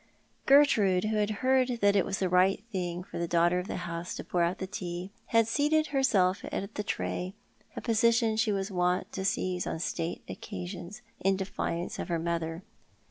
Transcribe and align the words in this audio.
Gertrude, 0.47 1.03
who 1.03 1.17
had 1.17 1.29
heard 1.45 1.77
that 1.81 1.95
it 1.95 2.05
was 2.05 2.17
the 2.17 2.27
right 2.27 2.63
thing 2.71 3.03
for 3.03 3.19
the 3.19 3.27
daTighter 3.27 3.59
of 3.59 3.67
the 3.67 3.75
house 3.85 4.15
to 4.15 4.23
i^our 4.23 4.43
out 4.49 4.57
the 4.57 4.65
tea, 4.65 5.11
had 5.27 5.47
seated 5.47 5.85
herself 5.93 6.41
at 6.51 6.73
the 6.73 6.81
tray, 6.83 7.35
a 7.75 7.81
position 7.81 8.35
she 8.35 8.51
was 8.51 8.71
wont 8.71 9.11
to 9.11 9.23
seize 9.23 9.67
on 9.67 9.77
state 9.77 10.25
occasions^ 10.25 11.01
in 11.19 11.35
defiance 11.37 11.99
of 11.99 12.07
her 12.07 12.17
mother. 12.17 12.63